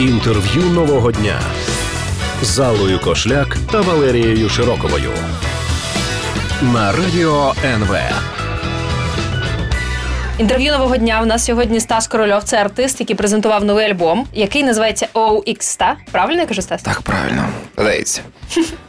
[0.00, 1.40] Інтерв'ю нового дня
[2.42, 5.10] з Аллою Кошляк та Валерією Широковою
[6.62, 7.96] на радіо НВ.
[10.38, 11.20] Інтерв'ю нового дня.
[11.22, 12.42] У нас сьогодні Стас Корольов.
[12.44, 15.96] Це артист, який презентував новий альбом, який називається OX, та?
[16.12, 16.82] Правильно я кажу, Стас?
[16.82, 18.20] Так, правильно, здається.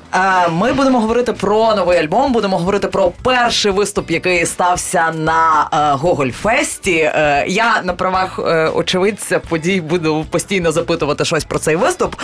[0.52, 2.32] Ми будемо говорити про новий альбом.
[2.34, 5.68] Будемо говорити про перший виступ, який стався на
[6.02, 6.96] Гоголь Гогольфесті.
[6.96, 12.16] Е, я на правах е, очевидця подій буду постійно запитувати щось про цей виступ.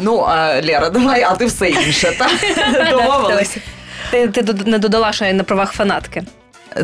[0.00, 2.12] Ну, е, Лера, давай, а ти все інше.
[2.18, 2.30] так?
[2.90, 3.56] Домовились.
[4.10, 6.22] Ти, ти не додала, що я на правах фанатки.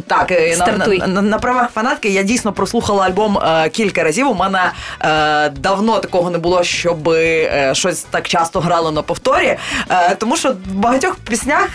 [0.01, 0.99] Так, е, на, Стартуй.
[0.99, 4.29] на, на, на правах фанатки я дійсно прослухала альбом е, кілька разів.
[4.31, 9.57] У мене е, давно такого не було, щоб е, щось так часто грало на повторі.
[9.91, 11.69] Е, тому що в багатьох піснях.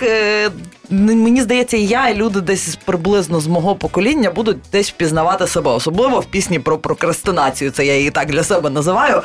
[0.90, 5.72] Мені здається, і я, і люди десь приблизно з мого покоління будуть десь впізнавати себе,
[5.72, 7.72] особливо в пісні про прокрастинацію.
[7.72, 9.22] Це я її так для себе називаю.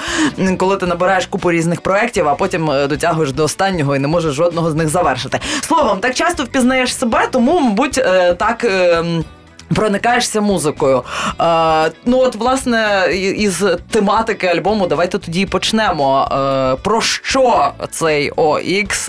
[0.58, 4.34] Коли ти набираєш купу різних проєктів, а потім е, дотягуєш до останнього і не можеш
[4.34, 5.40] жодного з них завершити.
[5.60, 8.64] Словом, так часто впізнаєш себе, тому, мабуть, е, так.
[8.64, 9.04] е,
[9.74, 11.02] Проникаєшся музикою.
[11.40, 16.28] Е, ну, от, власне, із тематики альбому давайте тоді і почнемо.
[16.32, 18.60] Е, про що цей ОХ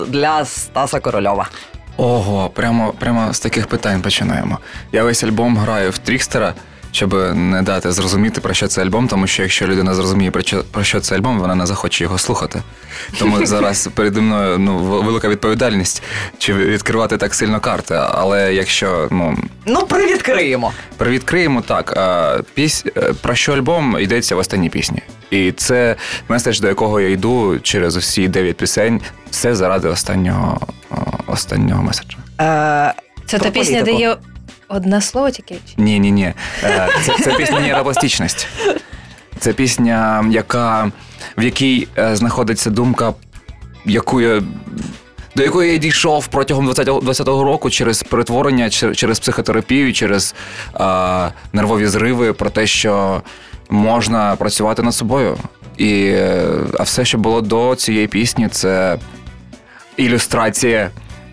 [0.08, 1.48] для Стаса Корольова?
[1.96, 4.58] Ого, прямо, прямо з таких питань починаємо.
[4.92, 6.54] Я весь альбом граю в Трікстера,
[6.94, 10.64] щоб не дати зрозуміти, про що це альбом, тому що якщо людина зрозуміє, про що,
[10.70, 12.62] про що це альбом, вона не захоче його слухати.
[13.18, 16.02] Тому зараз переді мною ну, велика відповідальність,
[16.38, 17.94] чи відкривати так сильно карти.
[17.94, 20.72] Але якщо ну, Ну, привідкриємо.
[20.96, 21.96] Привідкриємо так.
[21.96, 22.84] а, Піс...
[22.96, 25.02] е, Про що альбом йдеться в останній пісні.
[25.30, 25.96] І це
[26.28, 29.00] меседж, до якого я йду через усі дев'ять пісень.
[29.30, 30.60] Все заради останнього,
[31.26, 32.18] останнього меседжа.
[32.40, 32.94] Е,
[33.26, 34.16] Це Про та пісня, де є
[34.68, 35.58] одне слово тільки?
[35.76, 36.32] Ні, ні, ні.
[36.60, 36.88] Це,
[37.24, 38.46] це пісня нейропластичність.
[39.38, 40.90] Це пісня, яка,
[41.38, 43.14] в якій е, знаходиться думка,
[43.84, 44.42] яку я.
[45.36, 50.34] До якої я дійшов протягом 20-го 20-го року через перетворення, через психотерапію, через
[50.80, 50.84] е,
[51.52, 53.22] нервові зриви, про те, що
[53.70, 55.36] можна працювати над собою.
[55.76, 56.46] І, е,
[56.78, 58.98] а все, що було до цієї пісні, це
[59.96, 60.90] ілюстрація,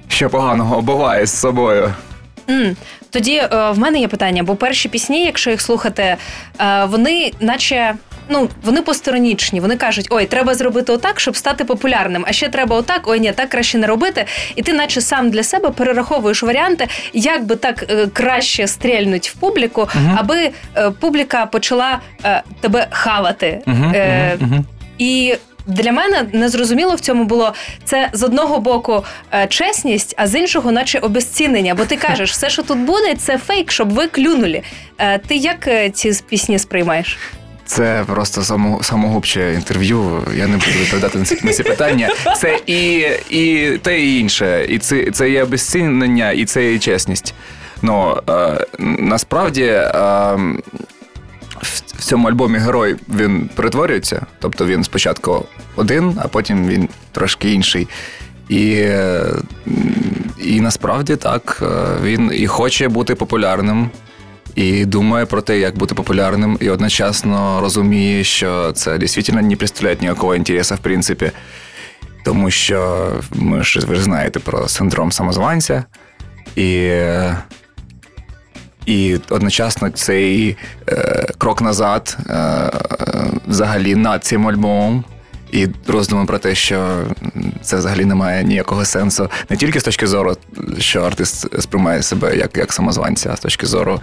[0.07, 1.93] що поганого буває з собою.
[2.49, 2.75] М,
[3.11, 6.17] Тоді е, в мене є питання, бо перші пісні, якщо їх слухати,
[6.59, 7.93] е, вони наче.
[8.29, 12.25] Ну, вони посторонічні, вони кажуть, ой, треба зробити отак, щоб стати популярним.
[12.27, 14.25] А ще треба отак, ой, ні, так краще не робити.
[14.55, 19.33] І ти, наче сам для себе перераховуєш варіанти, як би так е, краще стрільнуть в
[19.33, 23.61] публіку, аби е, публіка почала е, тебе хавати.
[23.67, 24.65] Е, мгм, мгм.
[24.97, 25.35] І
[25.67, 27.53] для мене незрозуміло в цьому було
[27.85, 31.75] це з одного боку е, чесність, а з іншого, наче обезцінення.
[31.75, 34.61] Бо ти кажеш, все, що тут буде, це фейк, щоб ви клюнули.
[34.97, 37.17] Е, Ти як е, ці пісні сприймаєш?
[37.65, 40.27] Це просто само, самогубче інтерв'ю.
[40.37, 42.09] Я не буду відповідати на ці, на ці питання.
[42.37, 44.65] Це і, і те і інше.
[44.69, 47.33] І це, це і обезцінення, і це і чесність.
[47.81, 50.37] Ну е, насправді е,
[51.61, 54.25] в, цьому альбомі герой він перетворюється.
[54.39, 55.45] Тобто він спочатку
[55.75, 57.87] один, а потім він трошки інший.
[58.49, 58.87] І,
[60.43, 61.65] і насправді так, е,
[62.03, 63.89] він і хоче бути популярним,
[64.55, 69.97] і думає про те, як бути популярним, і одночасно розуміє, що це дійсно не представляє
[70.01, 71.31] ніякого інтересу, в принципі.
[72.25, 75.83] Тому що ми ж ви ж знаєте про синдром самозванця,
[76.55, 76.91] і,
[78.85, 80.57] і одночасно цей
[80.89, 82.71] е, крок назад е,
[83.47, 85.03] взагалі над цим альбомом.
[85.51, 87.03] І роздуми про те, що
[87.61, 90.37] це взагалі не має ніякого сенсу, не тільки з точки зору,
[90.79, 94.01] що артист сприймає себе як, як самозванця, а з точки зору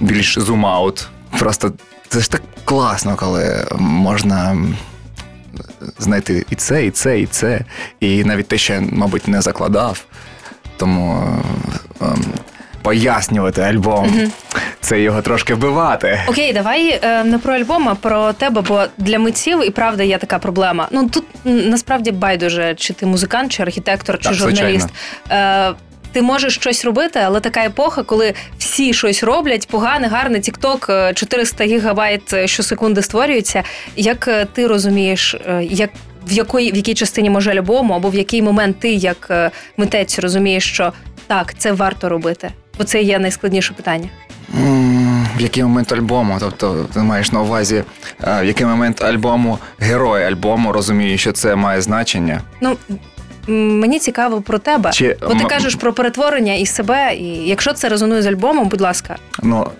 [0.00, 1.06] більш зум-аут.
[1.38, 1.72] Просто
[2.08, 4.56] це ж так класно, коли можна
[5.98, 7.64] знайти і це, і це, і це.
[8.00, 10.04] І навіть те, що я, мабуть, не закладав.
[10.76, 11.28] Тому
[12.00, 12.24] ем,
[12.84, 14.30] пояснювати альбом,
[14.80, 16.20] це його трошки вбивати.
[16.26, 20.18] Окей, давай е, не про альбом, а про тебе, бо для митців і правда є
[20.18, 20.88] така проблема.
[20.90, 24.88] Ну тут насправді байдуже, чи ти музикант, чи архітектор, чи Так, журналіст.
[25.30, 25.72] Е,
[26.12, 31.64] ти можеш щось робити, але така епоха, коли всі щось роблять, погане, гарне, тікток, 400
[31.64, 33.62] гігабайт е, щосекунди створюється.
[33.96, 35.90] Як е, ти розумієш, е, як
[36.26, 40.18] в якої в якій частині може альбому, або в який момент ти, як е, митець,
[40.18, 40.92] розумієш, що
[41.26, 42.50] так, це варто робити?
[42.78, 44.08] Бо це є найскладніше питання.
[45.36, 46.36] В який момент альбому?
[46.40, 47.84] Тобто, ти маєш на увазі,
[48.24, 52.40] е, в який момент альбому герой альбому розуміє, що це має значення.
[52.60, 52.76] Ну
[53.48, 57.14] мені цікаво про тебе, Чи- бо ти кажеш про перетворення і себе.
[57.14, 59.70] І якщо це резонує з альбомом, будь ласка, Ну,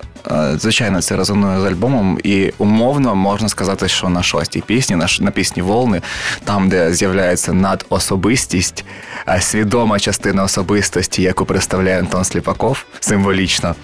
[0.57, 5.63] звичайно, це резонує з альбомом, і умовно можна сказати, що на шостій пісні, на, пісні
[5.63, 6.03] Волни,
[6.45, 8.85] там, де з'являється надособистість,
[9.29, 13.75] е, свідома частина особистості, яку представляє Антон Сліпаков, символічно.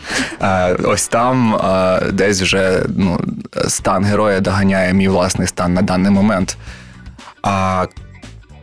[0.42, 3.20] е, Ось там е, десь вже ну,
[3.68, 6.56] стан героя доганяє мій власний стан на даний момент.
[7.42, 7.86] А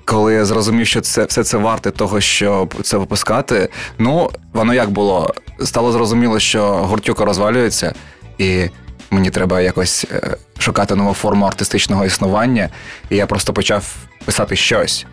[0.07, 4.89] коли я зрозумів, що це все це варте того, щоб це випускати, ну воно як
[4.89, 5.33] було?
[5.63, 7.93] Стало зрозуміло, що гуртюка розвалюється,
[8.37, 8.69] і
[9.11, 12.69] мені треба якось е, шукати нову форму артистичного існування.
[13.09, 13.95] І я просто почав
[14.25, 15.05] писати щось.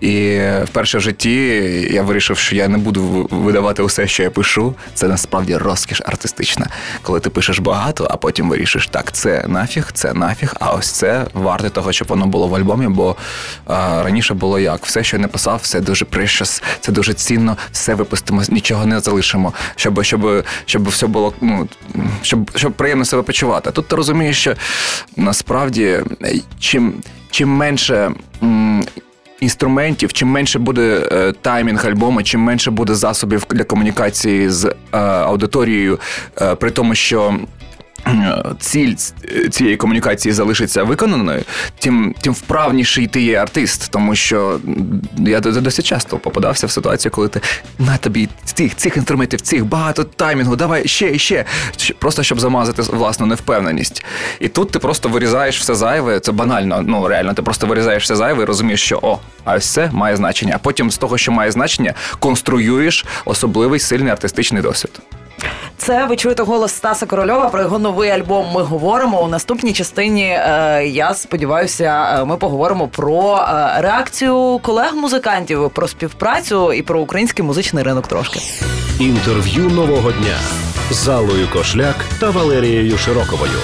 [0.00, 1.34] І вперше в житті
[1.90, 4.74] я вирішив, що я не буду видавати усе, що я пишу.
[4.94, 6.66] Це насправді розкіш артистична.
[7.02, 11.26] Коли ти пишеш багато, а потім вирішиш, так, це нафіг, це нафіг, а ось це
[11.34, 12.88] варте того, щоб воно було в альбомі.
[12.88, 13.16] Бо
[13.66, 17.56] а, раніше було як: все, що я не писав, все дуже precious, це дуже цінно,
[17.72, 21.68] все випустимо, нічого не залишимо, щоб, щоб, щоб все було, ну
[22.22, 23.70] щоб, щоб приємно себе почувати.
[23.70, 24.54] Тут ти розумієш, що
[25.16, 25.84] насправді
[26.22, 26.94] е, чим,
[27.30, 28.12] чим менше.
[29.40, 34.98] Інструментів, чим менше буде е, таймінг альбому, чим менше буде засобів для комунікації з е,
[34.98, 35.98] аудиторією,
[36.40, 37.38] е, при тому, що.
[38.60, 38.94] Ціль
[39.50, 41.42] цієї комунікації залишиться виконаною,
[41.78, 44.60] тим, тим вправніший ти є артист, тому що
[45.18, 47.40] я досить часто попадався в ситуацію, коли ти
[47.78, 51.44] на тобі цих, цих інструментів, цих багато таймінгу, давай ще ще,
[51.98, 54.04] просто щоб замазати власну невпевненість.
[54.40, 58.16] І тут ти просто вирізаєш все зайве, це банально, ну реально, ти просто вирізаєш все
[58.16, 60.52] зайве і розумієш, що о, а ось це має значення.
[60.56, 65.00] А потім з того, що має значення, конструюєш особливий сильний артистичний досвід.
[65.78, 68.46] Це ви чуєте голос Стаса Корольова про його новий альбом.
[68.54, 70.24] Ми говоримо у наступній частині.
[70.24, 77.44] е, Я сподіваюся, е, ми поговоримо про е, реакцію колег-музикантів, про співпрацю і про український
[77.44, 78.40] музичний ринок трошки.
[79.00, 80.36] Інтерв'ю нового дня
[80.90, 83.58] з Аллою Кошляк та Валерією Широковою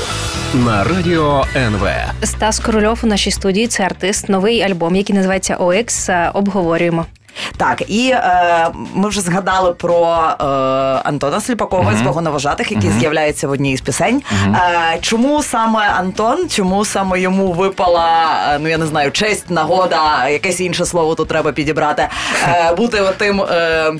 [0.55, 1.89] на радіо НВ.
[2.25, 4.29] Стас Корольов у нашій студії це артист.
[4.29, 7.07] Новий альбом, який називається OX, е, обговорюємо.
[7.56, 10.44] Так, і е, ми вже згадали про е,
[11.05, 12.99] Антона Сліпакова з «Богоновожатих», який uh-huh.
[12.99, 14.23] з'являється в одній із пісень.
[14.46, 16.49] Е, чому саме Антон?
[16.49, 21.29] Чому саме йому випала, е, ну я не знаю, честь, нагода, якесь інше слово тут
[21.29, 22.08] треба підібрати,
[22.49, 23.40] е, бути тим.
[23.40, 23.93] Е,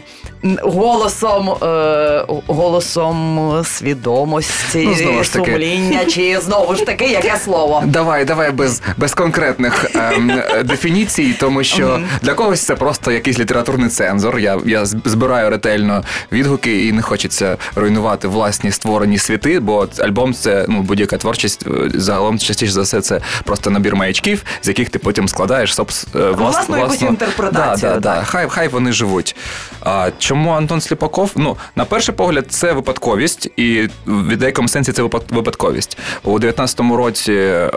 [0.63, 5.51] Голосом, е, голосом свідомості, Ну, знову ж таки.
[5.53, 7.83] сумління, чи знову ж таки яке слово?
[7.87, 13.89] Давай, давай без, без конкретних е, дефініцій, тому що для когось це просто якийсь літературний
[13.91, 14.39] цензор.
[14.39, 20.67] Я, я збираю ретельно відгуки і не хочеться руйнувати власні створені світи, бо альбом це
[20.69, 24.99] ну будь-яка творчість е, загалом частіше за все це просто набір маячків, з яких ти
[24.99, 28.25] потім складаєш собс, е, влас- Власну якусь інтерпретацію, Да, да, да.
[28.25, 29.37] Хай, хай вони живуть.
[29.81, 31.33] А чому Антон Сліпаков?
[31.37, 35.99] Ну, на перший погляд, це випадковість, і в деякому сенсі це випадковість.
[36.25, 37.71] У 19-му році е,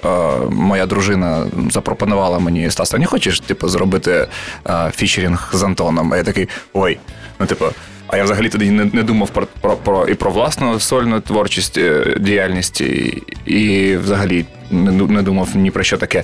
[0.50, 4.28] моя дружина запропонувала мені Стас, а не хочеш типу, зробити
[4.69, 6.13] е, фічерінг з Антоном?
[6.13, 6.98] А я такий, ой,
[7.40, 7.66] ну типу.
[8.07, 11.78] А я взагалі тоді не, не думав про, про, про і про власну сольну творчість,
[11.78, 16.24] е, діяльність, і, і взагалі не, не думав ні про що таке.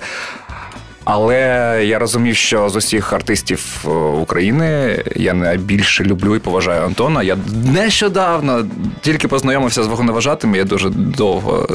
[1.03, 1.37] Але
[1.85, 7.23] я розумів, що з усіх артистів е, України я найбільше люблю і поважаю Антона.
[7.23, 8.65] Я нещодавно
[9.01, 10.57] тільки познайомився з вагоноважатими.
[10.57, 11.67] Я дуже довго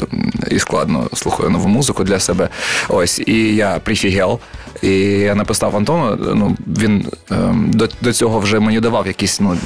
[0.51, 2.49] і складно слухаю нову музику для себе.
[2.89, 4.39] Ось, і я прифігел.
[4.81, 6.17] І я написав Антону.
[6.35, 9.57] Ну він ем, до, до цього вже мені давав якісь ну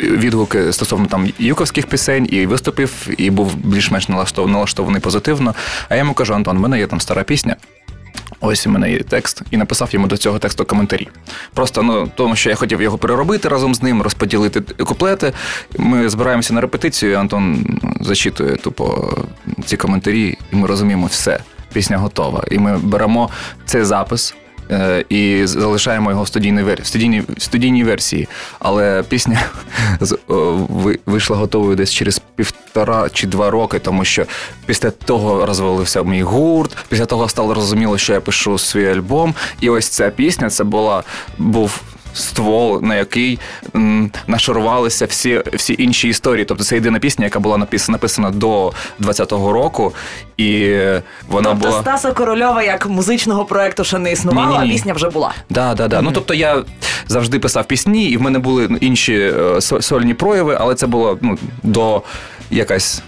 [0.00, 5.54] відгуки стосовно там юковських пісень, і виступив, і був більш-менш налаштов- налаштований позитивно.
[5.88, 7.56] А я йому кажу: Антон, в мене є там стара пісня.
[8.40, 11.08] Ось у мене є текст, і написав йому до цього тексту коментарі.
[11.54, 15.32] Просто ну тому, що я хотів його переробити разом з ним, розподілити куплети.
[15.78, 17.12] Ми збираємося на репетицію.
[17.12, 17.66] і Антон
[18.00, 19.14] зачитує тупо
[19.64, 21.40] ці коментарі, і ми розуміємо все.
[21.72, 22.44] Пісня готова.
[22.50, 23.30] І ми беремо
[23.66, 24.34] цей запис.
[24.70, 26.86] Е, І залишаємо його в студійній вер...
[26.86, 28.28] студійній, студійній версії.
[28.58, 29.42] Але пісня
[30.00, 30.18] з-
[31.06, 34.24] вийшла готовою десь через півтора чи два роки, тому що
[34.66, 39.34] після того розвалився мій гурт, після того стало зрозуміло, що я пишу свій альбом.
[39.60, 41.02] І ось ця пісня це була
[41.38, 41.80] був.
[42.18, 43.38] Ствол, на який
[43.74, 46.44] м, нашарувалися всі, всі інші історії.
[46.44, 49.92] Тобто це єдина пісня, яка була написана, написана до 20-го року,
[50.36, 50.68] і
[51.28, 51.80] вона тобто була.
[51.82, 54.70] Стаса Корольова як музичного проекту ще не існувало, Ні-ні-ні.
[54.70, 55.34] а пісня вже була.
[55.50, 56.02] Да, да, да.
[56.02, 56.64] Ну тобто я
[57.06, 61.18] завжди писав пісні, і в мене були ну, інші е, сольні прояви, але це було
[61.20, 62.02] ну, до
[62.50, 63.02] якась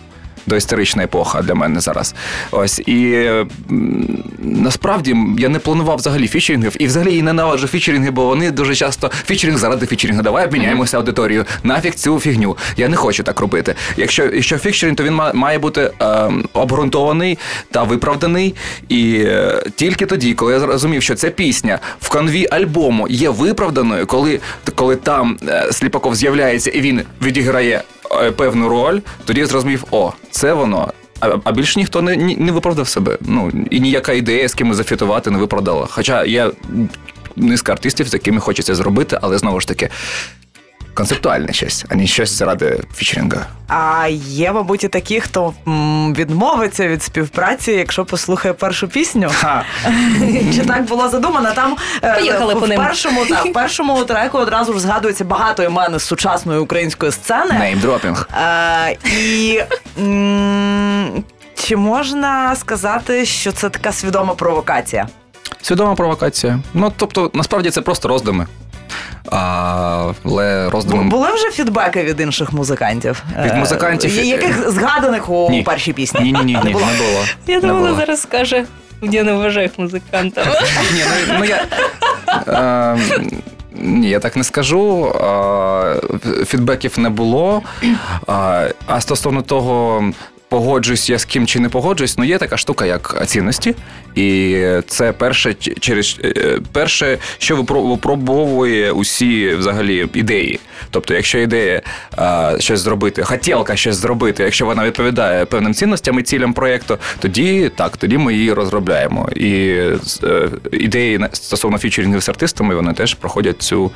[0.50, 2.14] доісторична епоха для мене зараз.
[2.50, 3.28] Ось і
[4.38, 9.08] насправді я не планував взагалі фічерінгів, і взагалі і ненавиджу фічерінги, бо вони дуже часто
[9.26, 10.22] фічерінг заради фічерінгу.
[10.22, 11.44] Давай обміняємося аудиторією.
[11.62, 12.56] Нафіг цю фігню.
[12.76, 13.74] Я не хочу так робити.
[13.96, 17.38] Якщо, якщо фічерінг, то він ма- має бути е, обґрунтований
[17.70, 18.54] та виправданий.
[18.88, 24.06] І е, тільки тоді, коли я зрозумів, що ця пісня в канві альбому є виправданою,
[24.06, 24.40] коли,
[24.74, 27.82] коли там е, Сліпаков з'являється і він відіграє
[28.36, 30.92] певну роль, тоді я зрозумів, о, це воно.
[31.20, 33.18] А, а більше ніхто не, не виправдав себе.
[33.20, 35.86] Ну і ніяка ідея з кимось зафітувати не виправдала.
[35.90, 36.50] Хоча я
[37.36, 39.88] низка артистів, з якими хочеться зробити, але знову ж таки
[40.94, 43.46] концептуальне щось, а не щось заради фічерінга.
[43.68, 45.54] А є, мабуть, і такі, хто
[46.16, 49.28] відмовиться від співпраці, якщо послухає першу пісню.
[49.34, 49.64] Ха.
[50.54, 51.52] Чи так було задумано?
[51.54, 52.78] Там е, Поїхали в, по ним.
[52.78, 57.52] першому та в першому треку одразу ж згадується багато імен з сучасної української сцени.
[57.58, 58.28] Name-dropping.
[59.20, 59.60] І
[59.98, 65.08] м, чи можна сказати, що це така свідома провокація?
[65.62, 66.58] Свідома провокація.
[66.74, 68.46] Ну тобто, насправді це просто роздуми.
[69.30, 73.22] А, але Бу- Були вже фідбеки від інших музикантів?
[73.42, 75.62] Від Е, музикантів- я- яких згаданих у Ні.
[75.62, 76.20] першій пісні?
[76.20, 76.84] Ні, ні, ні, Не ні, не було?
[76.98, 77.24] було.
[77.46, 78.64] Я думала, зараз скаже.
[79.02, 80.52] Я не вважаю їх музикантами.
[80.94, 81.64] Ні, ну, ну я.
[82.48, 82.98] Е,
[83.72, 85.06] ні, я так не скажу.
[85.06, 87.62] Е, фідбеків не було.
[87.82, 90.04] Е, а стосовно того.
[90.50, 93.74] Погоджуюсь я з ким чи не погоджуюсь, ну є така штука, як цінності,
[94.14, 100.60] і це перше через е, перше, що випро- випробовує усі взагалі ідеї.
[100.90, 101.82] Тобто, якщо ідея
[102.18, 107.70] е, щось зробити, хотілка щось зробити, якщо вона відповідає певним цінностям і цілям проєкту, тоді
[107.76, 109.28] так, тоді ми її розробляємо.
[109.36, 109.50] І
[110.24, 113.90] е, ідеї стосовно фічерінгів з артистами, вони теж проходять цю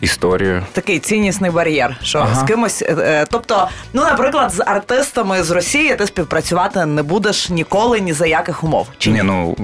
[0.00, 0.62] історію.
[0.72, 2.34] Такий ціннісний бар'єр, що Ага.
[2.34, 7.50] з кимось, е, е, тобто, ну, наприклад, з артистами з Росії ти співпрацювати не будеш
[7.50, 8.88] ніколи ні за яких умов.
[8.98, 9.56] Чи Ні, ну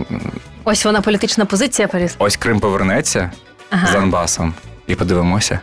[0.65, 2.15] Ось вона політична позиція Паріс.
[2.19, 3.31] ось Крим повернеться
[3.71, 3.87] Ага.
[3.87, 4.55] з Донбасом,
[4.87, 5.61] і подивимося.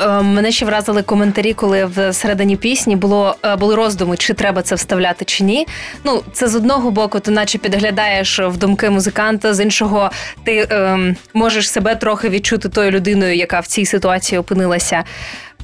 [0.00, 4.62] Е, Мене ще вразили коментарі, коли в середині пісні було е, були роздуми, чи треба
[4.62, 5.66] це вставляти, чи ні.
[6.04, 10.10] Ну, це з одного боку, ти наче підглядаєш в думки музиканта, з іншого,
[10.44, 15.04] ти ем, можеш себе трохи відчути тою людиною, яка в цій ситуації опинилася.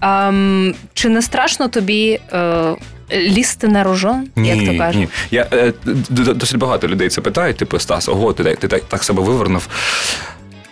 [0.02, 2.74] Ем, чи не страшно тобі е,
[3.12, 5.00] лізти на рожон, як то кажуть?
[5.00, 5.08] Ні.
[5.30, 5.72] Я, е,
[6.10, 9.68] досить багато людей це питають, типу, Стас, ого, ти, ти так, так себе вивернув.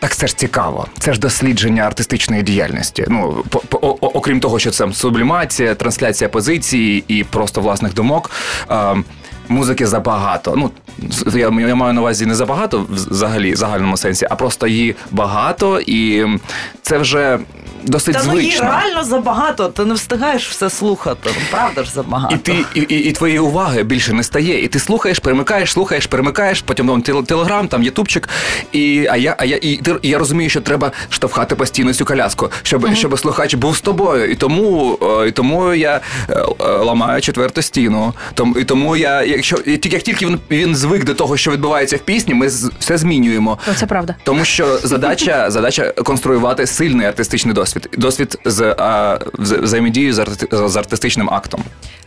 [0.00, 0.86] Так це ж цікаво.
[0.98, 3.04] Це ж дослідження артистичної діяльності.
[3.08, 8.30] Ну, по, по, окрім того, що це сублімація, трансляція позиції і просто власних думок.
[8.70, 8.96] Е,
[9.50, 10.54] музики забагато.
[10.56, 10.70] Ну,
[11.34, 15.80] я, я маю на увазі не забагато взагалі, в загальному сенсі, а просто її багато,
[15.80, 16.26] і
[16.82, 17.38] це вже
[17.84, 21.30] досить Та ну її реально забагато, ти не встигаєш все слухати.
[21.34, 22.34] Ну, Правда ж забагато.
[22.34, 24.64] І ти і, і, і твоєї уваги більше не стає.
[24.64, 28.28] І ти слухаєш, перемикаєш, слухаєш, перемикаєш, потім там тел- телеграм, там ютубчик.
[28.72, 32.04] І а я, а я і, ти- і я розумію, що треба штовхати постійно цю
[32.04, 34.30] коляску, щоб, щоб слухач був з тобою.
[34.30, 38.14] І тому, і тому я е, ламаю четверту стіну.
[38.34, 41.96] Тому і тому я, якщо тільки як тільки він, він звик до того, що відбувається
[41.96, 42.46] в пісні, ми
[42.78, 43.58] все змінюємо.
[43.76, 44.14] Це правда.
[44.24, 49.66] Тому що задача, задача конструювати сильний артистичний досвід, досвід з а, вза-
[50.12, 51.64] з, арти- з артистичним актом.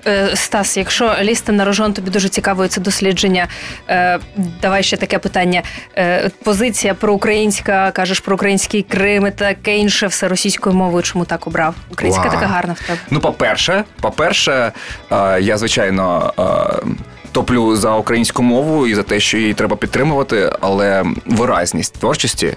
[0.08, 3.48] Е, Стас, якщо лізти на рожон, тобі дуже цікаво це дослідження.
[3.90, 4.20] Е,
[4.62, 5.62] давай ще таке питання.
[5.98, 11.04] Е, позиція проукраїнська, кажеш про український Крим і таке інше, все російською мовою.
[11.04, 11.76] Чому так обрав?
[11.92, 12.32] Українська Вау.
[12.34, 13.00] така гарна в тебе.
[13.10, 14.72] Ну, по-перше, по-перше,
[15.12, 16.34] е, я звичайно.
[16.40, 16.88] е,
[17.34, 22.54] Топлю за українську мову і за те, що її треба підтримувати, але виразність творчості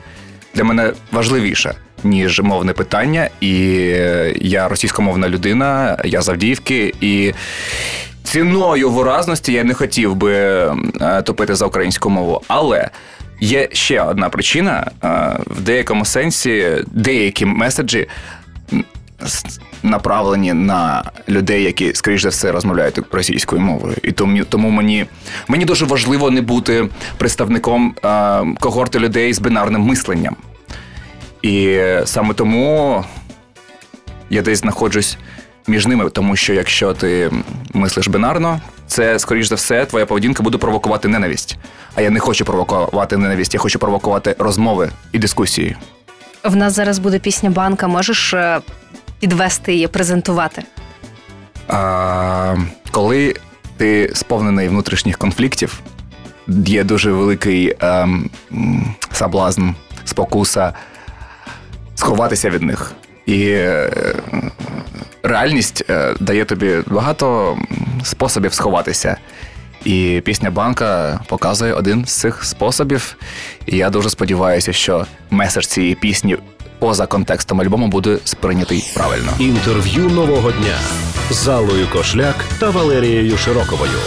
[0.55, 3.29] для мене важливіша, ніж мовне питання.
[3.41, 6.29] І е, я російськомовна людина, я з
[7.01, 7.35] і
[8.25, 12.43] ціною виразності я не хотів би е, топити за українську мову.
[12.49, 12.91] Але
[13.41, 15.09] є ще одна причина: е,
[15.47, 18.09] в деякому сенсі деякі меседжі
[19.87, 23.97] направлені на людей, які, скоріш за все, розмовляють російською мовою.
[24.03, 25.07] І тому, тому мені,
[25.49, 26.89] мені дуже важливо не бути
[27.19, 30.37] представником е, когорти людей з бинарним мисленням.
[31.43, 33.05] І саме тому
[34.31, 35.19] я десь знаходжусь
[35.67, 37.31] між ними, тому що якщо ти
[37.75, 41.57] мислиш бинарно, це, скоріш за все, твоя поведінка буде провокувати ненависть.
[41.95, 45.77] А я не хочу провокувати ненависть, я хочу провокувати розмови і дискусії.
[46.45, 47.89] В нас зараз буде пісня банка.
[47.89, 48.61] Можеш е,
[49.21, 50.63] підвести її, презентувати?
[51.69, 52.57] А,
[52.91, 53.35] коли
[53.77, 55.81] ти сповнений внутрішніх конфліктів,
[56.49, 59.69] є дуже великий ем, м, соблазн,
[60.05, 60.73] спокуса
[61.95, 62.93] сховатися від них.
[63.27, 63.91] І е,
[65.23, 67.59] реальність е, дає тобі багато
[68.03, 69.17] способів сховатися.
[69.85, 73.17] І пісня банка показує один з цих способів.
[73.67, 76.37] І я дуже сподіваюся, що меседж цієї пісні
[76.79, 79.33] поза контекстом альбому буде сприйнятий правильно.
[79.39, 80.79] Інтерв'ю нового дня
[81.31, 83.99] з Аллою Кошляк та Валерією Широковою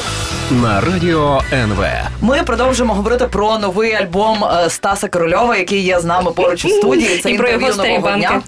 [0.52, 1.86] на радіо НВ.
[2.22, 6.70] Ми продовжуємо говорити про новий альбом е, Стаса Корольова, який є з нами поруч у
[6.70, 7.20] студії.
[7.20, 8.28] Це І про його старі нового банки.
[8.28, 8.42] дня.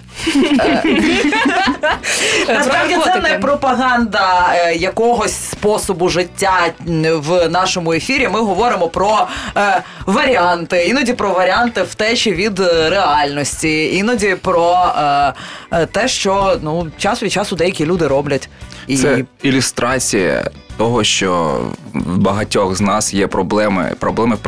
[2.48, 3.32] Насправді це наркотики.
[3.32, 6.52] не пропаганда е, якогось способу життя
[6.88, 8.28] м, в нашому ефірі.
[8.28, 15.32] Ми говоримо про е, варіанти, іноді про варіанти втечі від е, реальності, іноді про е,
[15.72, 18.48] е, те, що ну час від часу деякі люди роблять.
[18.86, 21.60] І Це ілюстрація того, що
[21.94, 23.92] в багатьох з нас є проблеми.
[23.98, 24.38] Проблеми в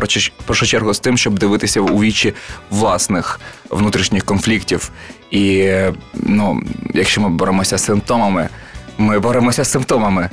[0.45, 2.33] першу- чергу з тим, щоб дивитися у вічі
[2.69, 3.39] власних
[3.69, 4.91] внутрішніх конфліктів.
[5.31, 5.71] І
[6.13, 6.61] ну,
[6.93, 8.49] якщо ми боремося з симптомами,
[8.97, 10.29] ми боремося з симптомами.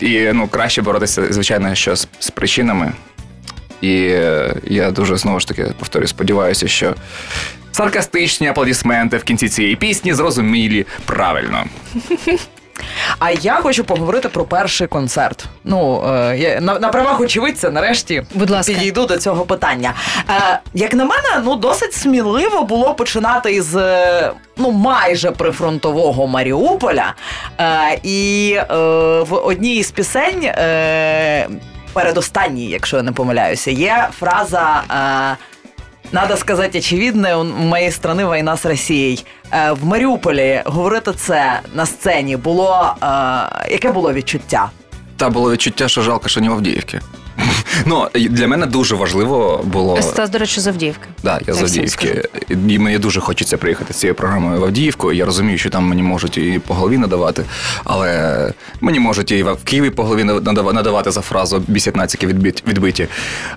[0.00, 2.92] І ну, краще боротися, звичайно, що з, з причинами.
[3.80, 6.94] І е, я дуже знову ж таки повторюю, сподіваюся, що
[7.72, 11.64] саркастичні аплодисменти в кінці цієї пісні зрозумілі правильно.
[13.18, 15.44] А я хочу поговорити про перший концерт.
[15.64, 18.72] Ну е, я, на, на правах очевидця, нарешті Будь ласка.
[18.72, 19.94] підійду до цього питання.
[20.30, 27.14] Е, як на мене, ну досить сміливо було починати із е, ну майже прифронтового Маріуполя.
[27.60, 28.64] Е, і е,
[29.22, 30.44] в одній із пісень.
[30.44, 31.48] Е,
[31.92, 35.36] Передостанній, якщо я не помиляюся, є фраза е,
[36.12, 39.18] Надо сказати очевидне, у моєї страни війна з Росією.
[39.52, 42.94] Е, в Маріуполі говорити це на сцені було.
[43.02, 43.06] Е,
[43.70, 44.70] яке було відчуття?
[45.16, 47.00] Та було відчуття, що жалко, що не в Авдіївці.
[47.86, 50.02] Ну, для мене дуже важливо було.
[50.02, 51.08] Стас, до речі, з Авдіївки.
[51.24, 52.28] Да, я з Авдіївки.
[52.68, 55.12] І мені дуже хочеться приїхати з цією програмою в Авдіївку.
[55.12, 57.44] Я розумію, що там мені можуть і по голові надавати,
[57.84, 63.06] але мені можуть і в Києві по голові надава- надавати за фразу бісятнацьки відбит- відбиті.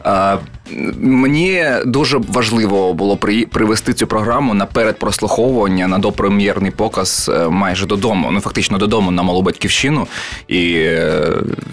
[0.04, 0.38] А,
[1.00, 7.86] мені дуже важливо було при, привести цю програму на передпрослуховування, на допрем'єрний показ е, майже
[7.86, 8.30] додому.
[8.32, 10.08] Ну, фактично додому на малу батьківщину.
[10.48, 11.24] І е,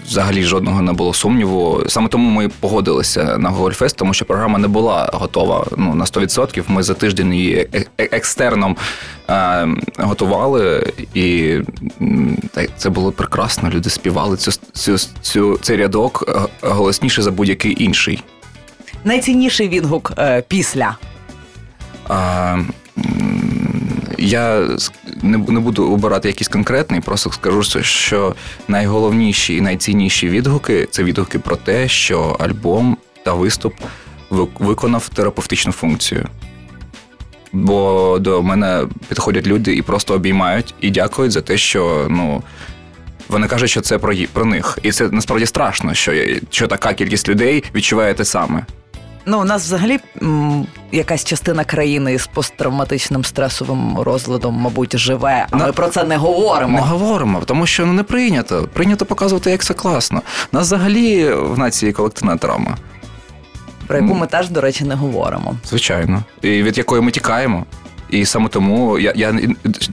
[0.07, 1.83] взагалі жодного не було сумніву.
[1.87, 6.63] Саме тому ми погодилися на Гольфест, тому що програма не була готова ну, на 100%.
[6.67, 8.77] Ми за тиждень її е- е- екстерном
[9.29, 11.57] е, готували, і
[12.77, 13.69] це було прекрасно.
[13.69, 16.23] Люди співали цю, цю, цю, цей рядок
[16.63, 18.23] е, голосніше за будь-який інший.
[19.03, 20.97] Найцінніший відгук е, після.
[22.11, 22.73] М,
[24.17, 24.67] я
[25.23, 28.35] не, не буду обирати якийсь конкретний, просто скажу, що
[28.67, 33.73] найголовніші і найцінніші відгуки це відгуки про те, що альбом та виступ
[34.59, 36.27] виконав терапевтичну функцію.
[37.51, 42.43] Бо до мене підходять люди і просто обіймають і дякують за те, що ну.
[43.29, 44.79] Вони кажуть, що це про, про них.
[44.83, 46.13] І це насправді страшно, що,
[46.49, 48.65] що така кількість людей відчуває те саме.
[49.25, 55.57] Ну, у нас взагалі м, якась частина країни з посттравматичним стресовим розладом, мабуть, живе, а
[55.57, 56.75] На- ми про це не говоримо.
[56.75, 58.69] Не говоримо, тому що ну не прийнято.
[58.73, 60.21] Прийнято показувати, як це класно.
[60.53, 62.77] У нас взагалі в нації колективна травма.
[63.87, 65.55] Про яку ми теж, до речі, не говоримо.
[65.69, 66.23] Звичайно.
[66.41, 67.65] І від якої ми тікаємо.
[68.13, 69.39] І саме тому я, я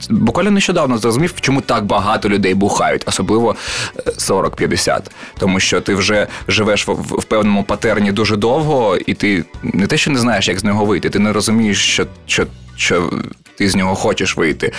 [0.09, 3.55] буквально нещодавно зрозумів, чому так багато людей бухають, особливо
[3.97, 5.01] е, 40-50.
[5.39, 9.87] Тому що ти вже живеш в, в, в певному патерні дуже довго, і ти не
[9.87, 13.11] те, що не знаєш, як з нього вийти, ти не розумієш, що, що, що
[13.61, 14.71] ти з нього хочеш вийти.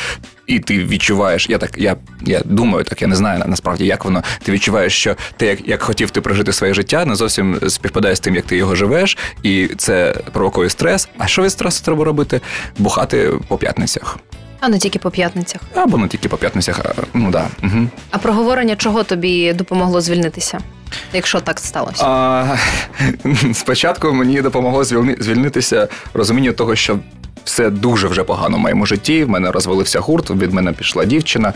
[0.46, 4.22] І ти відчуваєш, я так, я, я думаю, так я не знаю насправді, як воно.
[4.42, 8.20] Ти відчуваєш, що те, як, як хотів ти прожити своє життя, не зовсім співпадає з
[8.20, 11.08] тим, як ти його живеш, і це провокує стрес.
[11.18, 12.40] А що від стресу треба робити?
[12.78, 14.18] Бухати по п'ятницях.
[14.60, 15.60] А не тільки по п'ятницях.
[15.74, 16.80] Або не тільки по п'ятницях,
[17.14, 17.48] ну да.
[17.62, 17.86] Угу.
[18.10, 20.58] А проговорення чого тобі допомогло звільнитися,
[21.12, 22.04] якщо так сталося?
[22.06, 22.56] А,
[23.54, 26.98] спочатку мені допомогло звільни, звільнитися розуміння того, що
[27.44, 29.24] все дуже вже погано в моєму житті.
[29.24, 31.52] В мене розвалився гурт, від мене пішла дівчина,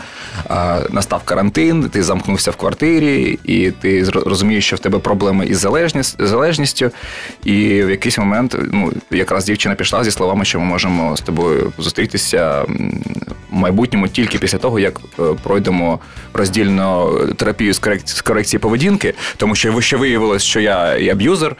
[0.89, 5.67] настав карантин, ти замкнувся в квартирі, і ти розумієш, що в тебе проблеми із
[6.19, 6.91] залежністю.
[7.43, 11.73] І в якийсь момент, ну, якраз дівчина пішла зі словами, що ми можемо з тобою
[11.77, 12.65] зустрітися
[13.51, 15.99] в майбутньому тільки після того, як е, пройдемо
[16.33, 17.73] роздільну терапію
[18.05, 21.55] з корекції поведінки, тому що ще виявилось, що я і аб'юзер.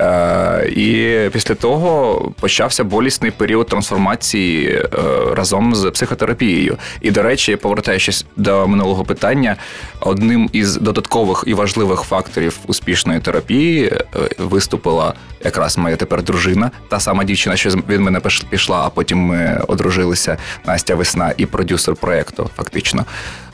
[0.00, 4.88] Е, і після того почався болісний період трансформації е,
[5.34, 6.78] разом з психотерапією.
[7.00, 9.56] І, до речі, повертаючись до минулого питання,
[10.00, 14.00] одним із додаткових і важливих факторів успішної терапії е,
[14.38, 19.60] виступила якраз моя тепер дружина, та сама дівчина, що від мене пішла, а потім ми
[19.68, 23.04] одружилися Настя Весна і продюсер проєкту, фактично.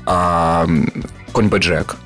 [0.07, 0.67] А,
[1.33, 1.97] Конь Беджек.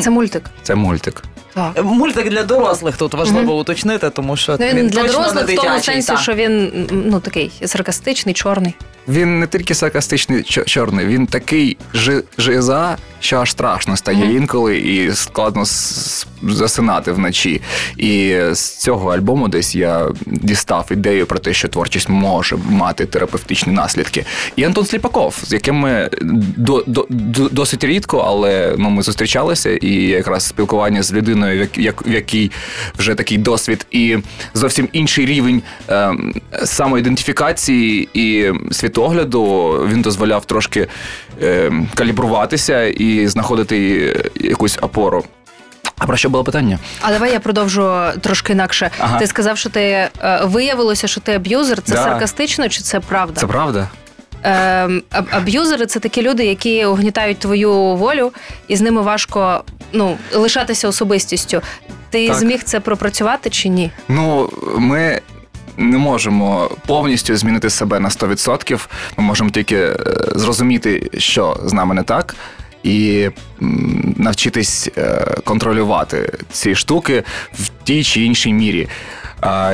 [0.00, 0.50] Це мультик.
[0.62, 1.22] Це мультик.
[1.56, 1.84] Так.
[1.84, 5.52] Мультик для дорослих тут важливо уточнити, тому що Ну, він, він для точно дорослих не
[5.54, 6.16] в тому дитячий, сенсі, та.
[6.18, 8.74] що він ну такий саркастичний, чорний.
[9.08, 14.78] Він не тільки саркастичний чо- чорний, він такий жи- жиза, що аж страшно стає інколи
[14.78, 15.62] і складно
[16.42, 17.60] засинати вночі.
[17.96, 23.72] І з цього альбому десь я дістав ідею про те, що творчість може мати терапевтичні
[23.72, 24.24] наслідки.
[24.56, 26.10] І Антон Сліпаков, з яким ми
[26.56, 31.60] до, до, до- досить рідко, але ну, ми зустрічалися, і якраз спілкування з людиною, в
[31.60, 32.50] як, як, в якій
[32.98, 34.18] вже такий досвід і
[34.54, 40.86] зовсім інший рівень ем, самоідентифікації і світогляду, він дозволяв трошки
[41.42, 43.76] ем, калібруватися і знаходити
[44.34, 45.24] якусь опору.
[45.98, 46.78] А про що було питання?
[47.00, 48.90] А давай я продовжу трошки інакше.
[48.98, 49.18] Ага.
[49.18, 50.10] Ти сказав, що ти е,
[50.44, 51.82] виявилося, що ти аб'юзер.
[51.82, 52.02] Це Да.
[52.02, 53.40] саркастично чи це правда?
[53.40, 53.88] Це правда?
[55.10, 58.32] Аб- аб'юзери це такі люди, які угнітають твою волю,
[58.68, 61.62] і з ними важко ну, лишатися особистістю.
[62.10, 62.36] Ти Так.
[62.36, 63.90] зміг це пропрацювати чи ні?
[64.08, 65.20] Ну, ми.
[65.76, 68.86] Не можемо повністю змінити себе на 100%.
[69.16, 69.96] Ми можемо тільки е,
[70.34, 72.36] зрозуміти, що з нами не так,
[72.82, 73.28] і
[74.16, 77.22] навчитись е, контролювати ці штуки
[77.54, 78.88] в тій чи іншій мірі.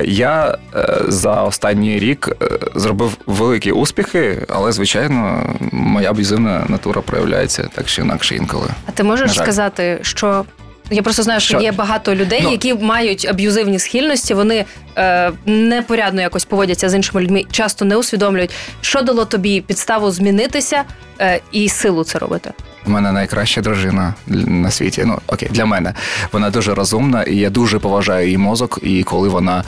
[0.05, 2.29] Я е, за останній рік
[2.75, 8.69] зробив великі успіхи, але звичайно, моя аб'юзивна натура проявляється так чи інакше інколи.
[8.87, 10.45] А ти можеш сказати, що.
[10.93, 11.61] Я просто знаю, що, Що?
[11.65, 12.51] є багато людей, Ну.
[12.51, 14.65] які мають аб'юзивні схильності, вони
[14.99, 18.51] е, непорядно якось поводяться з іншими людьми, часто не усвідомлюють,
[18.81, 20.85] що дало тобі підставу змінитися
[21.21, 22.51] е, і силу це робити.
[22.87, 25.03] У мене найкраща дружина на світі.
[25.07, 25.95] Ну окей, для мене
[26.33, 28.79] вона дуже розумна, і я дуже поважаю її мозок.
[28.83, 29.65] І коли вона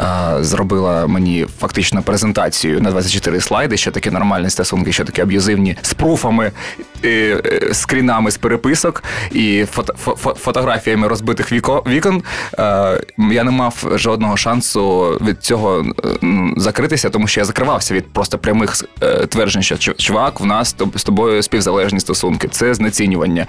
[0.00, 5.76] е, зробила мені фактично презентацію на 24 слайди, що таке нормальні стосунки, що таке аб'юзивні
[5.82, 6.52] з пруфами,
[7.04, 12.22] е, е, скрінами з переписок і фото, фо- фо- фотографіями розбитих віко, вікон.
[12.58, 13.00] Е,
[13.32, 15.84] я не мав жодного шансу від цього
[16.22, 20.44] е, закритися, тому що я закривався від просто прямих е, тверджень, що «Чу- чувак, в
[20.44, 23.46] нас з тобою співзалежні стосунки, це знецінювання.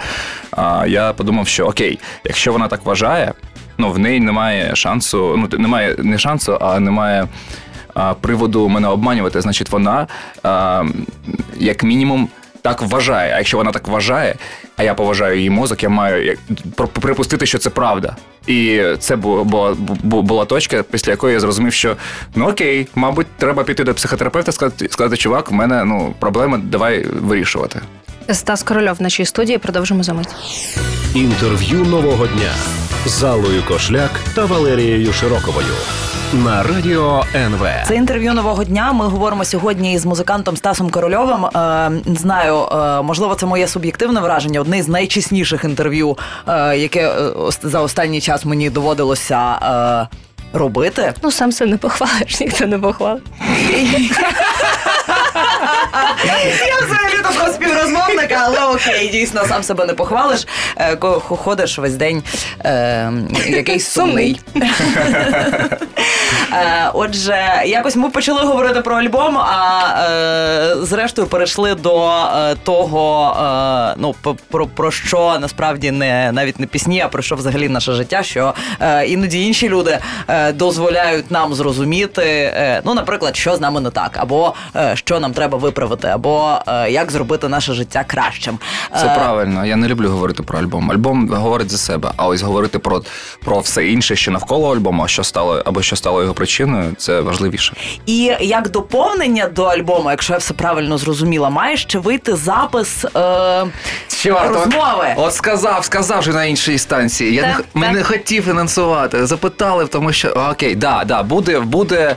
[0.52, 3.34] А я подумав, що окей, якщо вона так вважає,
[3.78, 7.28] ну в неї немає шансу, ну немає не шансу, а немає.
[8.22, 10.08] Приводу мене обманювати, значить, вона
[10.44, 10.84] а,
[11.58, 12.30] як мінімум
[12.62, 13.34] так вважає.
[13.34, 14.36] А якщо вона так вважає,
[14.78, 16.38] а я поважаю її мозок, я маю як,
[16.94, 18.16] припустити, що це правда.
[18.48, 21.96] І це бу- була, була точка, після якої я зрозумів, що
[22.36, 27.06] ну окей, мабуть, треба піти до психотерапевта, сказати, сказати чувак, в мене ну проблеми, давай
[27.06, 27.82] вирішувати.
[28.32, 30.30] Стас Корольов в нашій студії продовжимо за мить.
[31.16, 32.52] Інтерв'ю нового дня
[33.06, 35.74] з Аллою Кошляк та Валерією Широковою
[36.34, 37.68] на радіо НВ.
[37.88, 38.92] Це інтерв'ю нового дня.
[38.94, 41.46] Ми говоримо сьогодні із музикантом Стасом Корольовим.
[41.46, 44.62] Е, знаю, е, можливо, це моє суб'єктивне враження.
[44.62, 47.32] Одне з найчесніших інтерв'ю, е, яке е,
[47.64, 49.60] за останній час мені доводилося.
[50.12, 50.16] Е,
[50.54, 53.24] Робити Ну, сам себе не похвалиш, ніхто не похвалить.
[56.68, 60.48] я взагалі такого співрозмовника, але окей, дійсно сам себе не похвалиш.
[60.78, 62.24] Е, ходиш весь день
[62.66, 63.12] е,
[63.48, 64.42] якийсь сумний.
[66.54, 72.24] Е, Отже, якось ми почали говорити про альбом, а е, зрештою перейшли до
[72.64, 73.36] того,
[73.98, 74.16] ну
[74.52, 78.24] про, про що насправді не навіть не пісні, а про що взагалі наше життя.
[78.24, 78.54] Що
[79.08, 80.00] іноді інші люди
[80.54, 82.54] дозволяють нам зрозуміти,
[82.86, 84.56] ну, наприклад, що з нами не так, або
[84.94, 88.60] що нам треба виправити, або е, як зробити наше життя кращим.
[89.00, 89.66] Це Е, правильно.
[89.66, 90.92] Я не люблю говорити про альбом.
[90.92, 92.12] Альбом говорить за себе.
[92.18, 93.02] А ось говорити про,
[93.46, 97.74] про все інше, що навколо альбому, що стало або що стало його причиною, це важливіше.
[98.06, 103.66] І як доповнення до альбому, якщо я все правильно зрозуміла, має ще вийти запис е,
[104.26, 105.08] розмови.
[105.16, 107.34] От сказав, сказав же на іншій станції.
[107.34, 107.96] Я Так, не, ми так.
[107.96, 109.26] не хотів фінансувати.
[109.26, 112.16] Запитали, тому що окей, да, да, буде, буде,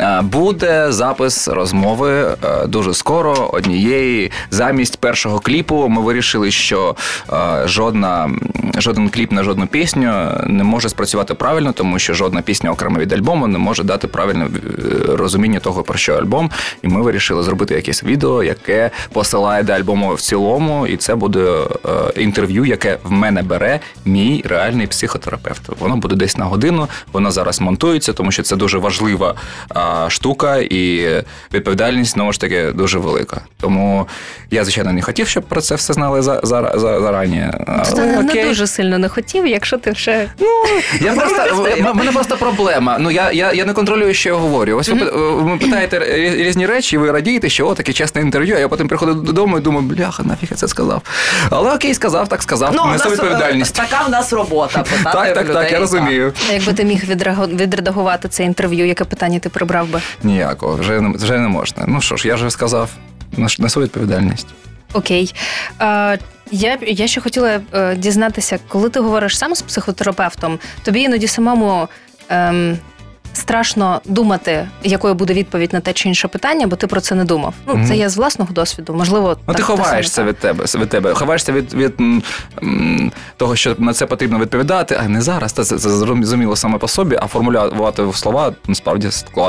[0.00, 3.50] е, буде запис розмови е, дуже скоро.
[3.52, 6.96] Однієї замість першого кліпу ми вирішили, що
[7.32, 8.30] е, жодна,
[8.78, 10.12] жоден кліп на жодну пісню
[10.46, 14.44] не може спрацювати правильно, тому що жодна пісня окремо від альбому не може дати правильне
[14.44, 16.50] е, розуміння того, про що альбом.
[16.82, 21.40] І ми вирішили зробити якесь відео, яке посилає до альбому в цілому, і це буде
[21.40, 25.62] е, інтерв'ю, яке в мене бере мій реальний психотерапевт.
[25.80, 26.88] Воно буде десь на годину.
[27.12, 29.34] Воно зараз монтується, тому що це дуже важлива
[29.68, 31.06] а, штука, і
[31.54, 33.40] відповідальність знову ж таки дуже велика.
[33.60, 34.06] Тому
[34.50, 37.46] я звичайно не хотів, щоб про це все знали за, за, за зарані.
[37.50, 40.30] Ти Але не, не дуже сильно не хотів, якщо ти вже
[41.00, 42.96] Я просто в мене просто проблема.
[43.00, 44.76] Ну я, я, я не контролюю, що я говорю.
[44.76, 45.98] Ось ви, пи- ви питаєте
[46.44, 48.56] різні речі, і ви радієте, що о, таке чесне інтерв'ю.
[48.56, 51.02] А я потім приходжу додому і думаю, бляха, нафіг я це сказав.
[51.50, 52.72] Але окей, сказав, так сказав.
[52.76, 53.76] Ну, Несу нас, е, відповідальність.
[53.76, 54.78] Така в нас робота.
[54.82, 56.32] питати Так, так, людей, так, я розумію.
[56.50, 57.04] А Якби ти міг
[57.48, 60.00] відредагувати це інтерв'ю, яке питання ти прибрав би?
[60.22, 61.84] Ніякого, вже, не- вже не можна.
[61.86, 62.69] Ну що ж, я вже сказав,
[63.38, 64.46] нес- несу відповідальність.
[64.92, 65.34] Окей.
[65.80, 66.18] Е,
[66.50, 71.88] я, я ще хотіла е, дізнатися, коли ти говориш сам з психотерапевтом, тобі іноді самому
[72.28, 72.78] ем,
[73.32, 77.24] страшно думати, якою буде відповідь на те чи інше питання, бо ти про це не
[77.24, 77.54] думав.
[77.66, 77.94] Ну, це Мгм.
[77.94, 78.94] я з власного досвіду.
[78.94, 81.14] Можливо, Ну, так, ти ховаєшся від тебе від тебе.
[81.14, 82.22] Ховаєшся від, від м,
[82.62, 85.52] м, того, що на це потрібно відповідати, а не зараз.
[85.52, 89.08] Це, це, це зрозуміло саме по собі, а формулювати слова насправді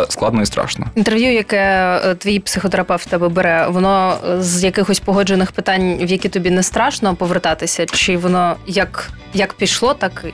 [0.10, 0.86] складно і страшно.
[0.96, 1.58] Інтерв'ю, яке
[2.06, 6.64] е, твій психотерапевт тебе бере, воно е, з якихось погоджених питань, в які тобі не
[6.64, 10.34] страшно повертатися, чи воно як, як пішло, так і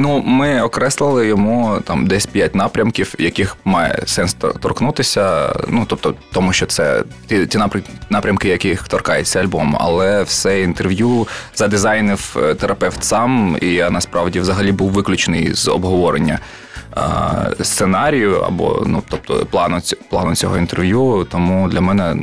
[0.00, 5.52] Ну, ми окреслили йому там десь п'ять напрямків, яких має сенс торкнутися.
[5.68, 9.76] Ну, тобто, тому що це ті, ті напрям- напрямки, яких торкається альбом.
[9.80, 16.38] Але все інтерв'ю задизайнив е, терапевт сам, і я насправді взагалі був виключений з обговорення.
[16.98, 19.80] Е, Сценарію або ну тобто плану
[20.10, 22.16] плану цього інтерв'ю, тому для мене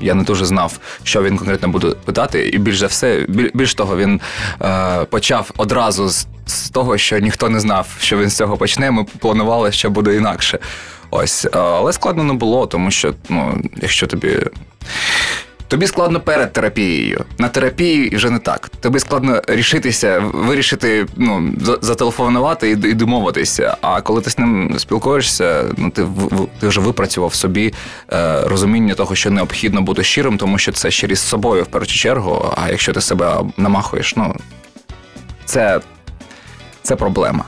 [0.00, 3.96] я не дуже знав, що він конкретно буде питати, і більш за все, більш того,
[3.96, 4.20] він
[4.62, 8.90] е, почав одразу з, з того, що ніхто не знав, що він з цього почне.
[8.90, 10.58] Ми планували, що буде інакше.
[11.10, 14.40] Ось, е, але складно не було, тому що ну, якщо тобі.
[15.68, 17.24] Тобі складно перед терапією.
[17.38, 18.68] На терапії вже не так.
[18.80, 23.76] Тобі складно рішитися, вирішити, ну, зателефонувати і, і домовитися.
[23.80, 27.74] А коли ти з ним спілкуєшся, ну ти, в- ти вже випрацював в собі
[28.12, 31.94] е, розуміння того, що необхідно бути щирим, тому що це щирість з собою в першу
[31.98, 32.52] чергу.
[32.56, 34.36] А якщо ти себе намахуєш, ну
[35.44, 35.80] це,
[36.82, 37.44] це проблема.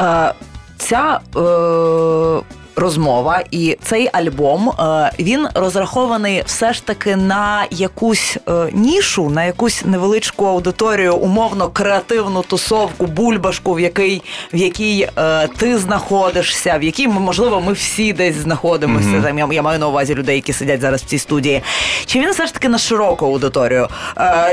[0.00, 0.34] Е,
[0.78, 2.40] ця е,
[2.76, 9.44] розмова і цей альбом е, він розрахований все ж таки на якусь е, нішу, на
[9.44, 16.82] якусь невеличку аудиторію, умовно креативну тусовку, бульбашку, в якій, в якій е, ти знаходишся, в
[16.82, 19.08] якій можливо, ми всі десь знаходимося.
[19.08, 19.22] Мгм.
[19.22, 21.62] Там я, я маю на увазі людей, які сидять зараз в цій студії.
[22.06, 23.88] Чи він все ж таки на широку аудиторію?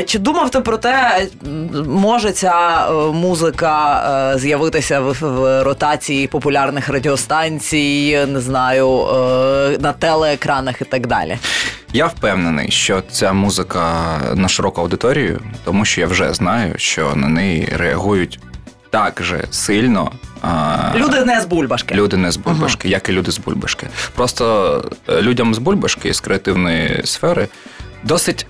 [0.05, 1.27] Чи думав ти про те,
[1.87, 10.85] може ця музика з'явитися в, в ротації популярних радіостанцій, не знаю, е, на телеекранах і
[10.85, 11.37] так далі?
[11.93, 17.27] Я впевнений, що ця музика на широку аудиторію, тому що я вже знаю, що на
[17.27, 18.39] неї реагують
[18.89, 20.11] так же сильно.
[20.95, 21.95] Люди не з бульбашки.
[21.95, 23.87] Люди не з бульбашки, як і люди з бульбашки.
[24.15, 27.47] Просто е, людям з бульбашки з креативної сфери
[28.03, 28.47] досить.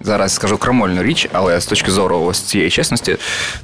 [0.00, 3.16] Зараз скажу крамольну річ, але з точки зору ось цієї чесності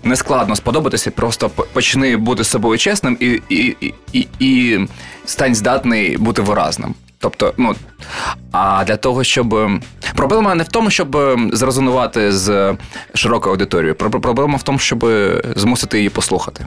[0.04, 1.10] не складно сподобатися.
[1.10, 4.80] Просто почни бути з собою чесним і, і, і, і, і
[5.24, 6.94] стань здатний бути виразним.
[7.18, 7.74] Тобто, ну
[8.52, 9.82] а для того, щоб ем,
[10.16, 12.74] проблема не в тому, щоб ем, зрезонувати з
[13.14, 13.94] широкою аудиторією.
[13.94, 15.06] Про- Проблема в тому, щоб
[15.56, 16.66] змусити її послухати.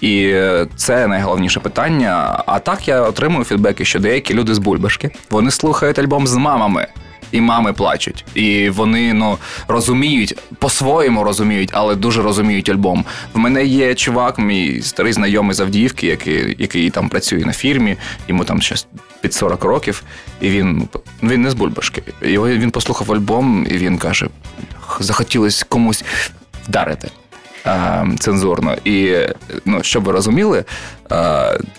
[0.00, 2.42] І е, це найголовніше питання.
[2.46, 6.86] А так я отримую фідбеки, що деякі люди з бульбашки вони слухають альбом з мамами.
[7.32, 13.04] І мами плачуть, і вони ну розуміють по-своєму розуміють, але дуже розуміють альбом.
[13.34, 17.96] В мене є чувак, мій старий знайомий з Авдіївки, який, який там працює на фірмі,
[18.28, 18.86] йому там щось
[19.20, 20.02] під 40 років,
[20.40, 20.88] і він,
[21.22, 22.02] він не з бульбашки.
[22.22, 24.28] Його він послухав альбом, і він каже:
[25.00, 26.04] захотілось комусь
[26.68, 27.08] вдарити.
[28.18, 28.76] Цензурно.
[28.84, 29.16] І
[29.64, 30.64] ну, щоб ви розуміли,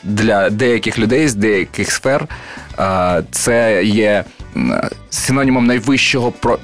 [0.04, 2.28] для деяких людей з деяких сфер
[3.32, 4.24] це є
[5.10, 6.58] синонімом найвищого про-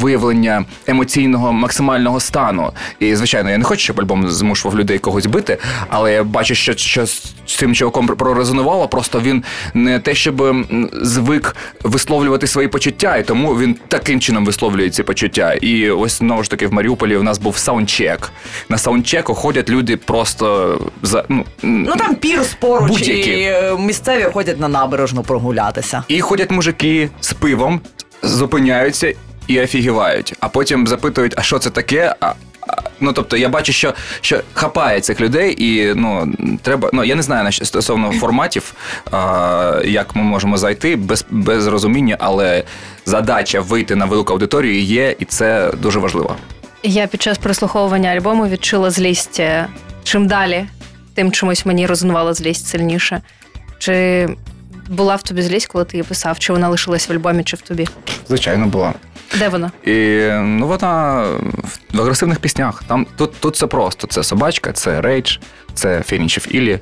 [0.00, 2.72] виявлення емоційного максимального стану.
[3.00, 5.58] І, звичайно, я не хочу, щоб альбом змушував людей когось бити,
[5.88, 10.56] але я бачу, що, що з цим чуваком прорезонувало, просто він не те, щоб
[11.02, 15.52] звик висловлювати свої почуття, і тому він таким чином висловлює ці почуття.
[15.54, 18.32] І ось знову ж таки в Маріуполі у нас був саундчек.
[18.68, 23.30] На саундчеку ходять люди просто за ну, Ну там пірс поруч Будь-які.
[23.30, 26.02] і е, місцеві ходять на набережну прогулятися.
[26.08, 27.80] І ходять мужики з пивом,
[28.22, 29.14] зупиняються
[29.46, 30.34] і офігівають.
[30.40, 32.14] А потім запитують, а що це таке?
[32.20, 32.32] А,
[33.00, 36.90] ну тобто я бачу, що, що хапає цих людей, і ну треба.
[36.92, 38.74] Ну я не знаю на стосовно форматів,
[39.10, 42.64] а, як ми можемо зайти без, без розуміння, але
[43.06, 46.36] задача вийти на велику аудиторію є, і це дуже важливо.
[46.82, 49.40] Я під час прослуховування альбому відчула злість.
[49.40, 49.66] е,
[50.04, 50.64] Чим далі,
[51.14, 53.22] тим чомусь мені резонувала злість сильніше.
[53.78, 54.28] Чи
[54.90, 56.38] була в тобі злість, коли ти її писав?
[56.38, 57.88] Чи вона лишилась в альбомі, чи в тобі?
[58.28, 58.94] Звичайно, була.
[59.38, 59.72] Де вона?
[59.84, 61.22] І ну вона
[61.92, 62.82] в агресивних піснях.
[62.88, 65.38] Там тут, тут все просто: це собачка, це рейдж,
[65.74, 66.80] це Фінічів Ілі.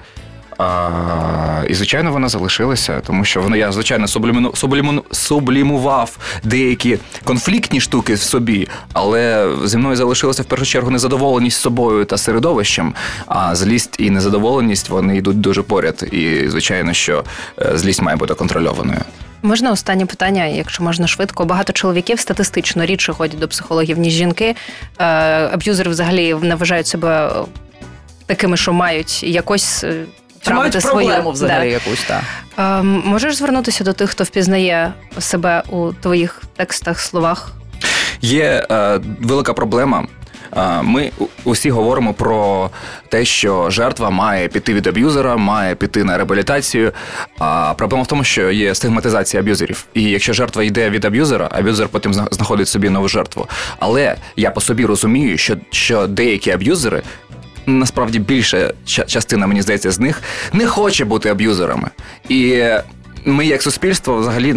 [0.58, 7.80] А, І, звичайно, вона залишилася, тому що вона я, звичайно, субліму, субліму, сублімував деякі конфліктні
[7.80, 12.94] штуки в собі, але зі мною залишилася в першу чергу незадоволеність собою та середовищем.
[13.26, 16.08] А злість і незадоволеність вони йдуть дуже поряд.
[16.12, 17.24] І, звичайно, що
[17.62, 19.00] е, злість має бути контрольованою.
[19.42, 21.44] Можна останнє питання, якщо можна швидко.
[21.44, 24.54] Багато чоловіків статистично рідше ходять до психологів, ніж жінки.
[24.98, 25.04] Е,
[25.52, 27.32] Аб'юзери взагалі не вважають себе
[28.26, 29.84] такими, що мають якось
[30.42, 31.30] е, Чи мають проблему свою.
[31.30, 31.74] взагалі Да.
[31.74, 32.22] якусь, так.
[32.58, 37.52] Е, Можеш звернутися до тих, хто впізнає себе у твоїх текстах, словах?
[38.20, 40.06] Є е, велика проблема.
[40.56, 41.10] Е, Ми
[41.44, 42.70] усі говоримо про
[43.08, 46.92] те, що жертва має піти від аб'юзера, має піти на реабілітацію.
[47.38, 49.84] А проблема в тому, що є стигматизація аб'юзерів.
[49.94, 53.46] І якщо жертва йде від аб'юзера, аб'юзер потім знаходить собі нову жертву.
[53.78, 57.02] Але я по собі розумію, що, що деякі аб'юзери.
[57.68, 61.90] Насправді більша ча- частина, мені здається, з них не хоче бути аб'юзерами.
[62.28, 62.64] І
[63.24, 64.52] ми, як суспільство, взагалі,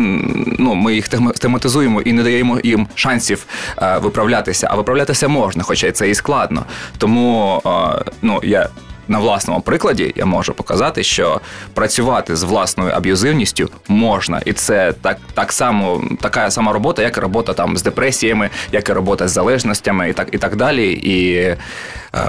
[0.59, 1.07] ну ми їх
[1.39, 3.45] тематизуємо і не даємо їм шансів
[3.81, 4.67] е, виправлятися.
[4.71, 6.65] А виправлятися можна, хоча це і складно.
[6.97, 8.69] Тому е, ну я.
[9.07, 11.41] На власному прикладі я можу показати, що
[11.73, 17.19] працювати з власною аб'юзивністю можна, і це так, так само така сама робота, як і
[17.19, 20.91] робота там з депресіями, як і робота з залежностями, і так і так далі.
[20.93, 21.57] І е,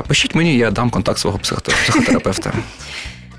[0.07, 2.53] пишіть мені, я дам контакт свого психотерапевта.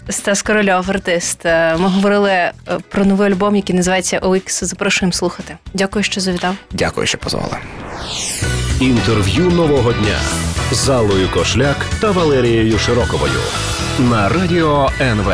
[0.10, 1.46] Стас Корольов, артист.
[1.46, 2.54] Е, Ми говорили е,
[2.90, 4.64] про новий альбом, який називається OX.
[4.64, 5.58] Запрошуємо слухати.
[5.74, 6.56] Дякую, що завітав.
[6.72, 7.58] Дякую, що позвали.
[8.84, 10.20] Інтерв'ю нового дня
[10.72, 13.40] з Аллою Кошляк та Валерією Широковою
[14.00, 15.34] на радіо НВ.